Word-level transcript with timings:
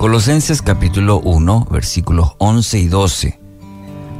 Colosenses 0.00 0.62
capítulo 0.62 1.20
1, 1.20 1.68
versículos 1.70 2.32
11 2.38 2.78
y 2.78 2.88
12. 2.88 3.38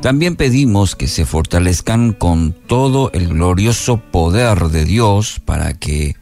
También 0.03 0.37
pedimos 0.37 0.94
que 0.94 1.07
se 1.07 1.25
fortalezcan 1.25 2.12
con 2.12 2.53
todo 2.53 3.10
el 3.12 3.28
glorioso 3.28 3.96
poder 3.96 4.64
de 4.64 4.85
Dios 4.85 5.41
para 5.42 5.73
que 5.73 6.16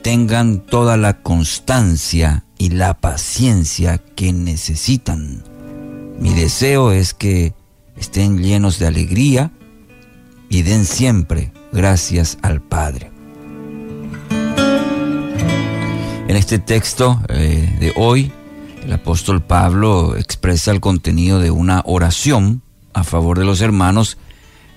tengan 0.00 0.60
toda 0.60 0.96
la 0.96 1.20
constancia 1.20 2.46
y 2.56 2.70
la 2.70 2.94
paciencia 2.94 3.98
que 3.98 4.32
necesitan. 4.32 5.44
Mi 6.18 6.30
deseo 6.32 6.90
es 6.90 7.12
que 7.12 7.52
estén 7.98 8.42
llenos 8.42 8.78
de 8.78 8.86
alegría 8.86 9.52
y 10.48 10.62
den 10.62 10.86
siempre 10.86 11.52
gracias 11.70 12.38
al 12.40 12.62
Padre. 12.62 13.10
En 16.28 16.34
este 16.34 16.58
texto 16.58 17.20
eh, 17.28 17.76
de 17.78 17.92
hoy, 17.94 18.32
el 18.86 18.92
apóstol 18.92 19.42
Pablo 19.42 20.16
expresa 20.16 20.70
el 20.70 20.80
contenido 20.80 21.40
de 21.40 21.50
una 21.50 21.82
oración 21.86 22.62
a 22.94 23.02
favor 23.02 23.36
de 23.36 23.44
los 23.44 23.60
hermanos 23.60 24.16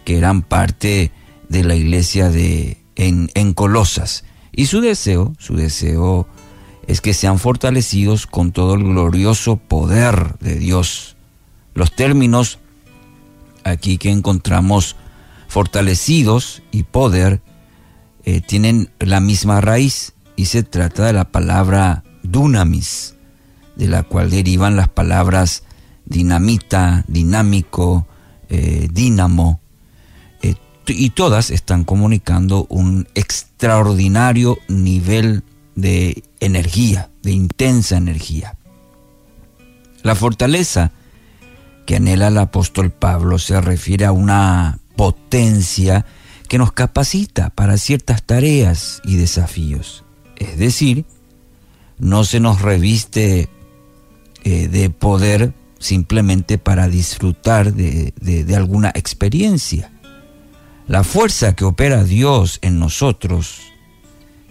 que 0.04 0.18
eran 0.18 0.42
parte 0.42 1.12
de 1.48 1.64
la 1.64 1.76
iglesia 1.76 2.32
de, 2.32 2.82
en, 2.96 3.54
Colosas. 3.54 4.24
Y 4.52 4.66
su 4.66 4.82
deseo, 4.82 5.36
su 5.38 5.56
deseo 5.56 6.28
es 6.88 7.02
que 7.02 7.14
sean 7.14 7.38
fortalecidos 7.38 8.26
con 8.26 8.52
todo 8.52 8.74
el 8.74 8.84
glorioso 8.84 9.58
poder 9.58 10.40
de 10.40 10.56
Dios. 10.56 11.16
Los 11.76 11.96
términos 11.96 12.58
aquí 13.64 14.00
que 14.00 14.10
encontramos 14.10 14.96
fortalecidos 15.48 16.64
y 16.72 16.82
poder 16.82 17.44
eh, 18.24 18.42
tienen 18.42 18.90
la 18.98 19.20
misma 19.20 19.62
raíz 19.62 20.14
y 20.36 20.46
se 20.46 20.64
trata 20.64 21.06
de 21.06 21.14
la 21.14 21.26
palabra 21.26 22.04
dunamis 22.24 23.19
de 23.80 23.88
la 23.88 24.04
cual 24.04 24.30
derivan 24.30 24.76
las 24.76 24.90
palabras 24.90 25.64
dinamita, 26.04 27.06
dinámico, 27.08 28.06
eh, 28.50 28.90
dínamo, 28.92 29.62
eh, 30.42 30.56
y 30.86 31.12
todas 31.12 31.50
están 31.50 31.86
comunicando 31.86 32.68
un 32.70 33.08
extraordinario 33.16 34.58
nivel 34.68 35.44
de 35.76 36.24
energía, 36.42 37.10
de 37.24 37.32
intensa 37.32 37.96
energía. 37.96 38.58
La 40.04 40.14
fortaleza 40.14 40.92
que 41.86 41.96
anhela 41.96 42.28
el 42.28 42.38
apóstol 42.38 42.92
Pablo 42.92 43.40
se 43.40 43.62
refiere 43.62 44.04
a 44.04 44.12
una 44.12 44.80
potencia 44.98 46.06
que 46.50 46.58
nos 46.58 46.74
capacita 46.74 47.50
para 47.52 47.78
ciertas 47.78 48.24
tareas 48.24 49.02
y 49.06 49.16
desafíos. 49.16 50.04
Es 50.36 50.58
decir, 50.58 51.06
no 51.98 52.26
se 52.26 52.42
nos 52.42 52.62
reviste 52.62 53.50
eh, 54.44 54.68
de 54.68 54.90
poder 54.90 55.54
simplemente 55.80 56.58
para 56.58 56.88
disfrutar 56.88 57.74
de, 57.74 58.56
alguna 58.56 58.90
experiencia. 58.94 59.92
La 60.88 61.04
fuerza 61.04 61.56
que 61.56 61.66
opera 61.66 62.04
Dios 62.04 62.60
en 62.62 62.80
nosotros 62.80 63.62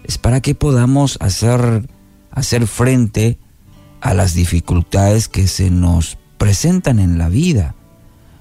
es 0.04 0.18
para 0.18 0.40
que 0.40 0.54
podamos 0.54 1.18
hacer, 1.20 1.88
hacer 2.30 2.66
frente 2.66 3.38
a 4.00 4.14
las 4.14 4.34
dificultades 4.34 5.28
que 5.28 5.48
se 5.48 5.70
nos 5.70 6.16
presentan 6.38 6.98
en 6.98 7.18
la 7.18 7.28
vida, 7.28 7.74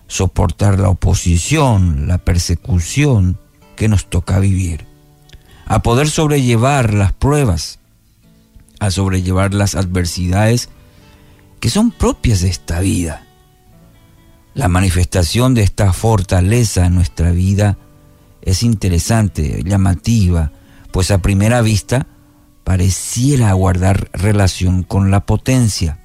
soportar 0.07 0.79
la 0.79 0.89
oposición, 0.89 2.07
la 2.07 2.19
persecución 2.19 3.37
que 3.75 3.89
nos 3.89 4.05
toca 4.05 4.39
vivir, 4.39 4.85
a 5.65 5.81
poder 5.81 6.09
sobrellevar 6.09 6.93
las 6.93 7.11
pruebas, 7.13 7.79
a 8.79 8.91
sobrellevar 8.91 9.53
las 9.53 9.75
adversidades 9.75 10.69
que 11.67 11.71
son 11.71 11.91
propias 11.91 12.39
de 12.39 12.47
esta 12.47 12.79
vida. 12.79 13.27
La 14.53 14.69
manifestación 14.69 15.53
de 15.53 15.63
esta 15.63 15.91
fortaleza 15.91 16.85
en 16.85 16.95
nuestra 16.95 17.31
vida 17.31 17.77
es 18.41 18.63
interesante, 18.63 19.63
llamativa, 19.65 20.53
pues 20.93 21.11
a 21.11 21.17
primera 21.17 21.61
vista 21.61 22.07
pareciera 22.63 23.51
guardar 23.51 24.09
relación 24.13 24.83
con 24.83 25.11
la 25.11 25.25
potencia. 25.25 25.99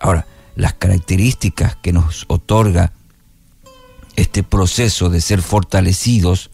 Ahora, 0.00 0.26
las 0.56 0.74
características 0.74 1.76
que 1.76 1.92
nos 1.92 2.24
otorga 2.26 2.92
este 4.16 4.42
proceso 4.42 5.08
de 5.08 5.20
ser 5.20 5.40
fortalecidos 5.40 6.50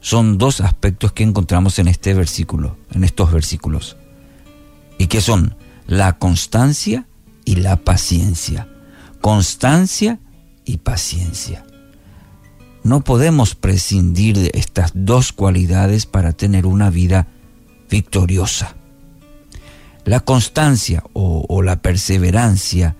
son 0.00 0.38
dos 0.38 0.62
aspectos 0.62 1.12
que 1.12 1.24
encontramos 1.24 1.78
en 1.78 1.88
este 1.88 2.14
versículo, 2.14 2.78
en 2.90 3.04
estos 3.04 3.30
versículos, 3.30 3.98
y 4.96 5.08
que 5.08 5.20
son 5.20 5.56
la 5.90 6.18
constancia 6.18 7.08
y 7.44 7.56
la 7.56 7.74
paciencia. 7.74 8.68
Constancia 9.20 10.20
y 10.64 10.76
paciencia. 10.76 11.66
No 12.84 13.02
podemos 13.02 13.56
prescindir 13.56 14.38
de 14.38 14.52
estas 14.54 14.92
dos 14.94 15.32
cualidades 15.32 16.06
para 16.06 16.32
tener 16.32 16.64
una 16.64 16.90
vida 16.90 17.26
victoriosa. 17.90 18.76
La 20.04 20.20
constancia 20.20 21.02
o, 21.12 21.60
la 21.60 21.82
perseverancia 21.82 22.94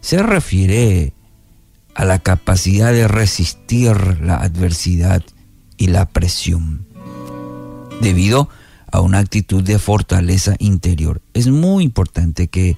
se 0.00 0.20
refiere 0.20 1.12
a 1.94 2.04
la 2.04 2.18
capacidad 2.18 2.92
de 2.92 3.06
resistir 3.06 4.20
la 4.20 4.38
adversidad 4.38 5.22
y 5.76 5.86
la 5.86 6.06
presión. 6.06 6.88
Debido 8.00 8.48
a 8.94 9.00
una 9.00 9.18
actitud 9.18 9.64
de 9.64 9.80
fortaleza 9.80 10.54
interior. 10.60 11.20
Es 11.32 11.48
muy 11.48 11.82
importante 11.82 12.46
que 12.46 12.76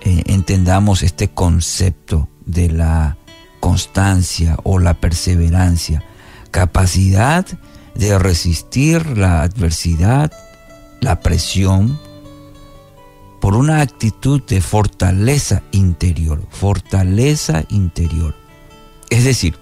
eh, 0.00 0.22
entendamos 0.24 1.02
este 1.02 1.28
concepto 1.28 2.30
de 2.46 2.70
la 2.70 3.18
constancia 3.60 4.56
o 4.62 4.78
la 4.78 4.94
perseverancia, 4.94 6.02
capacidad 6.50 7.44
de 7.94 8.18
resistir 8.18 9.18
la 9.18 9.42
adversidad, 9.42 10.32
la 11.02 11.20
presión, 11.20 12.00
por 13.38 13.54
una 13.54 13.82
actitud 13.82 14.42
de 14.44 14.62
fortaleza 14.62 15.62
interior, 15.72 16.42
fortaleza 16.48 17.64
interior. 17.68 18.34
Es 19.10 19.24
decir, 19.24 19.58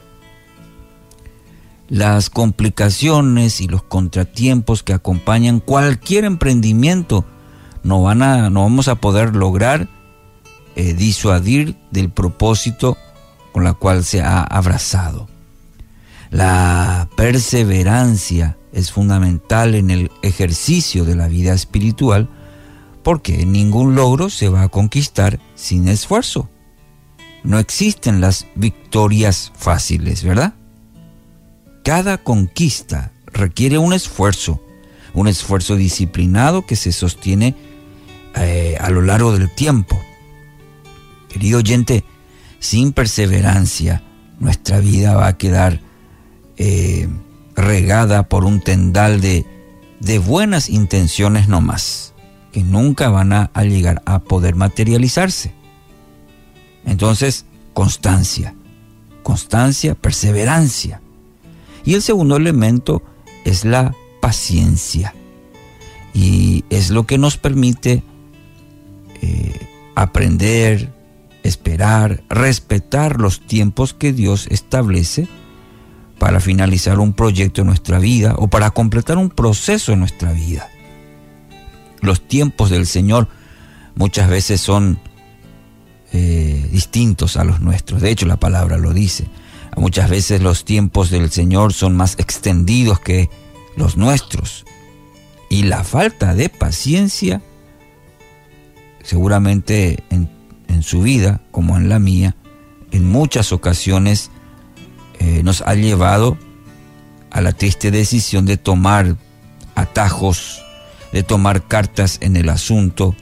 las 1.89 2.31
complicaciones 2.31 3.61
y 3.61 3.69
los 3.69 3.83
contratiempos 3.83 4.83
que 4.83 4.93
acompañan 4.93 5.61
cualquier 5.61 6.25
emprendimiento 6.25 7.25
no, 7.83 8.03
van 8.03 8.23
a, 8.23 8.51
no 8.51 8.63
vamos 8.63 8.89
a 8.89 8.97
poder 8.97 9.37
lograr 9.37 9.89
eh, 10.75 10.95
disuadir 10.95 11.77
del 11.91 12.11
propósito 12.11 12.99
con 13.53 13.65
la 13.65 13.75
cual 13.75 14.05
se 14.05 14.21
ha 14.21 14.43
abrazado. 14.43 15.29
La 16.31 17.09
perseverancia 17.17 18.59
es 18.73 18.91
fundamental 18.91 19.75
en 19.75 19.91
el 19.91 20.11
ejercicio 20.23 21.05
de 21.05 21.15
la 21.15 21.29
vida 21.29 21.55
espiritual 21.55 22.29
porque 23.05 23.47
ningún 23.47 23.95
logro 23.95 24.29
se 24.29 24.49
va 24.49 24.63
a 24.63 24.69
conquistar 24.69 25.39
sin 25.55 25.87
esfuerzo. 25.87 26.51
No 27.45 27.61
existen 27.61 28.21
las 28.21 28.47
victorias 28.57 29.53
fáciles, 29.55 30.25
¿verdad? 30.25 30.55
Cada 31.87 32.19
conquista 32.19 33.13
requiere 33.27 33.79
un 33.79 33.93
esfuerzo, 33.93 34.61
un 35.15 35.29
esfuerzo 35.29 35.77
disciplinado 35.77 36.67
que 36.67 36.75
se 36.75 36.91
sostiene 36.91 37.55
eh, 38.35 38.77
a 38.81 38.91
lo 38.91 39.03
largo 39.03 39.31
del 39.31 39.55
tiempo. 39.55 39.97
Querido 41.29 41.61
oyente, 41.61 42.03
sin 42.59 42.93
perseverancia 42.93 44.03
nuestra 44.41 44.81
vida 44.81 45.15
va 45.15 45.29
a 45.29 45.39
quedar 45.39 45.81
eh, 46.57 47.09
regada 47.55 48.29
por 48.29 48.45
un 48.45 48.61
tendal 48.61 49.21
de, 49.21 49.47
buenas 50.27 50.69
intenciones 50.69 51.47
nomás, 51.47 52.15
que 52.51 52.65
nunca 52.65 53.11
van 53.11 53.33
a 53.33 53.63
llegar 53.63 54.03
a 54.07 54.19
poder 54.19 54.57
materializarse. 54.57 55.55
Entonces, 56.85 57.47
constancia, 57.75 58.57
constancia, 59.23 59.95
perseverancia. 59.95 61.01
Y 61.87 61.95
el 61.95 62.03
segundo 62.03 62.37
elemento 62.37 63.03
es 63.45 63.65
la 63.65 63.95
paciencia. 64.21 65.15
Y 66.13 66.65
es 66.69 66.91
lo 66.91 67.07
que 67.07 67.17
nos 67.17 67.37
permite 67.37 68.03
eh, 69.23 69.69
aprender, 69.95 70.93
esperar, 71.45 72.25
respetar 72.29 73.21
los 73.21 73.41
tiempos 73.41 73.95
que 73.95 74.13
Dios 74.13 74.49
establece 74.51 75.29
para 76.19 76.41
finalizar 76.41 76.99
un 76.99 77.13
proyecto 77.13 77.61
en 77.61 77.69
nuestra 77.69 77.99
vida 77.99 78.35
o 78.37 78.49
para 78.49 78.71
completar 78.71 79.17
un 79.17 79.31
proceso 79.31 79.93
en 79.93 80.01
nuestra 80.01 80.33
vida. 80.33 80.69
Los 82.01 82.27
tiempos 82.27 82.71
del 82.71 82.87
Señor 82.87 83.29
muchas 83.95 84.29
veces 84.29 84.61
son 84.61 84.99
eh, 86.13 86.69
distintos 86.73 87.37
a 87.37 87.45
los 87.45 87.61
nuestros. 87.61 88.01
De 88.01 88.11
hecho, 88.11 88.27
la 88.27 88.39
palabra 88.39 88.77
lo 88.77 88.93
dice. 88.93 89.27
Muchas 89.77 90.11
veces 90.11 90.43
los 90.43 90.65
tiempos 90.65 91.11
del 91.11 91.31
Señor 91.31 91.73
son 91.73 91.95
más 91.97 92.19
extendidos 92.19 92.99
que 92.99 93.31
los 93.77 93.97
nuestros. 93.97 94.65
Y 95.49 95.65
la 95.65 95.85
falta 95.85 96.35
de 96.35 96.49
paciencia 96.49 97.43
seguramente 99.07 100.03
en, 100.11 100.35
su 100.83 101.03
vida, 101.03 101.41
como 101.51 101.77
en 101.77 101.89
la 101.89 101.99
mía, 101.99 102.37
en 102.93 103.11
muchas 103.11 103.51
ocasiones 103.51 104.31
eh, 105.19 105.43
nos 105.43 105.63
ha 105.63 105.75
llevado 105.75 106.37
a 107.31 107.41
la 107.41 107.53
triste 107.53 107.91
decisión 107.91 108.47
de 108.47 108.57
tomar 108.57 109.17
atajos, 109.75 110.63
de 111.13 111.23
tomar 111.23 111.67
cartas 111.67 112.19
en 112.21 112.37
el 112.37 112.49
asunto 112.51 113.17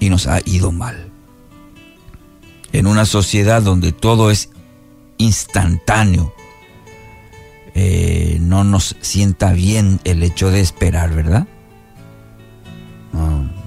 y 0.00 0.10
nos 0.10 0.26
ha 0.26 0.40
ido 0.44 0.72
mal. 0.72 1.10
En 2.72 2.86
una 2.86 3.06
sociedad 3.06 3.62
donde 3.62 3.92
todo 3.92 4.30
es 4.30 4.50
instantáneo, 5.18 6.34
eh, 7.74 8.38
no 8.40 8.64
nos 8.64 8.96
sienta 9.00 9.52
bien 9.52 10.00
el 10.04 10.22
hecho 10.22 10.50
de 10.50 10.60
esperar, 10.60 11.14
¿verdad? 11.14 11.46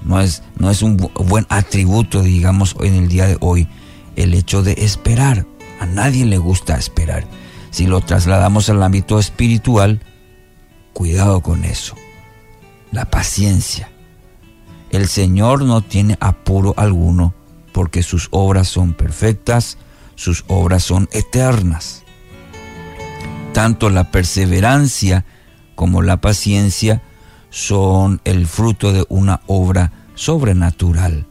No, 0.04 0.20
es, 0.20 0.42
no 0.58 0.70
es 0.70 0.82
un 0.82 0.96
buen 0.96 1.46
atributo, 1.48 2.22
digamos, 2.22 2.74
en 2.80 2.94
el 2.94 3.08
día 3.08 3.26
de 3.26 3.36
hoy, 3.40 3.68
el 4.16 4.34
hecho 4.34 4.62
de 4.62 4.72
esperar. 4.78 5.46
A 5.78 5.86
nadie 5.86 6.24
le 6.24 6.38
gusta 6.38 6.76
esperar. 6.76 7.24
Si 7.70 7.86
lo 7.86 8.00
trasladamos 8.00 8.68
al 8.68 8.82
ámbito 8.82 9.18
espiritual, 9.18 10.00
cuidado 10.92 11.40
con 11.40 11.64
eso. 11.64 11.94
La 12.90 13.04
paciencia. 13.10 13.90
El 14.90 15.06
Señor 15.06 15.62
no 15.62 15.82
tiene 15.82 16.16
apuro 16.20 16.74
alguno 16.76 17.32
porque 17.72 18.02
sus 18.02 18.28
obras 18.32 18.68
son 18.68 18.94
perfectas, 18.94 19.78
sus 20.20 20.44
obras 20.48 20.84
son 20.84 21.08
eternas. 21.12 22.02
Tanto 23.54 23.88
la 23.88 24.10
perseverancia 24.10 25.24
como 25.74 26.02
la 26.02 26.20
paciencia 26.20 27.00
son 27.48 28.20
el 28.24 28.46
fruto 28.46 28.92
de 28.92 29.06
una 29.08 29.40
obra 29.46 29.92
sobrenatural. 30.16 31.26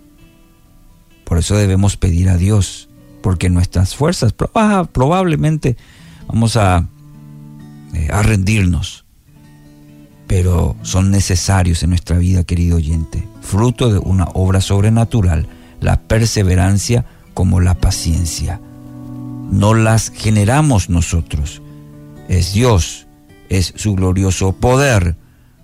Por 1.24 1.38
eso 1.38 1.56
debemos 1.56 1.97
pedir 1.97 2.30
a 2.30 2.38
Dios, 2.38 2.89
porque 3.21 3.51
nuestras 3.51 3.95
fuerzas 3.95 4.33
probablemente 4.33 5.77
vamos 6.27 6.57
a, 6.57 6.88
eh, 7.94 8.07
a 8.12 8.24
rendirnos, 8.24 9.06
pero 10.25 10.75
son 10.81 11.12
necesarios 11.12 11.83
en 11.83 11.92
nuestra 11.92 12.18
vida, 12.18 12.44
querido 12.44 12.77
oyente, 12.77 13.24
fruto 13.42 13.94
de 13.94 14.00
una 14.00 14.30
obra 14.33 14.62
sobrenatural, 14.62 15.47
la 15.80 16.01
perseverancia 16.01 17.06
como 17.35 17.59
la 17.59 17.75
paciencia. 17.75 18.59
No 19.51 19.74
las 19.74 20.12
generamos 20.12 20.90
nosotros, 20.90 21.62
es 22.28 22.54
Dios, 22.54 23.07
es 23.50 23.74
su 23.75 23.96
glorioso 23.96 24.54
poder 24.54 25.16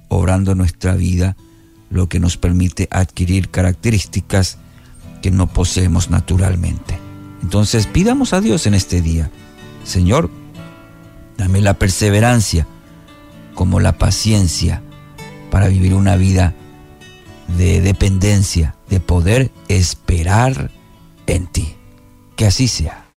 obrando 0.07 0.55
nuestra 0.55 0.95
vida, 0.95 1.35
lo 1.89 2.09
que 2.09 2.19
nos 2.19 2.37
permite 2.37 2.87
adquirir 2.91 3.49
características 3.49 4.57
que 5.21 5.31
no 5.31 5.47
poseemos 5.47 6.09
naturalmente. 6.09 6.97
Entonces 7.41 7.85
pidamos 7.85 8.33
a 8.33 8.41
Dios 8.41 8.65
en 8.65 8.73
este 8.73 9.01
día, 9.01 9.29
Señor, 9.83 10.31
dame 11.37 11.61
la 11.61 11.75
perseverancia 11.75 12.67
como 13.53 13.79
la 13.79 13.97
paciencia 13.97 14.81
para 15.51 15.67
vivir 15.67 15.93
una 15.93 16.15
vida 16.15 16.55
de 17.57 17.81
dependencia, 17.81 18.75
de 18.89 18.99
poder 18.99 19.51
esperar 19.67 20.71
en 21.27 21.47
ti. 21.47 21.75
Que 22.35 22.47
así 22.47 22.67
sea. 22.67 23.04